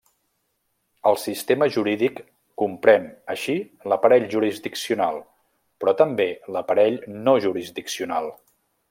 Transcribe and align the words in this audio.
El 1.09 1.17
sistema 1.23 1.67
jurídic 1.75 2.21
comprèn 2.61 3.05
així 3.35 3.57
l'aparell 3.93 4.27
jurisdiccional, 4.33 5.23
però 5.83 5.97
també 6.03 6.29
l'aparell 6.57 6.99
no 7.29 7.37
jurisdiccional. 7.49 8.35